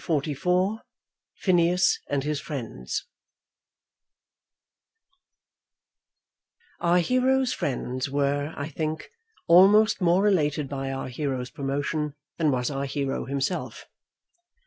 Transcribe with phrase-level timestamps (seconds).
[0.03, 0.79] CHAPTER XLIV
[1.41, 3.05] Phineas and His Friends
[6.79, 9.11] Our hero's friends were, I think,
[9.45, 13.85] almost more elated by our hero's promotion than was our hero himself.